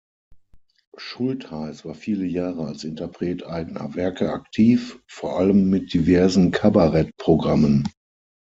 [0.97, 7.87] Schultheiss war viele Jahre als Interpret eigener Werke aktiv, vor allem mit diversen Kabarettprogrammen.